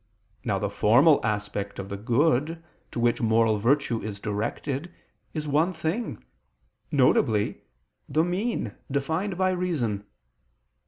[0.43, 4.91] Now the formal aspect of the good to which moral virtue is directed,
[5.35, 6.25] is one thing,
[6.91, 7.55] viz.
[8.09, 10.07] the mean defined by reason.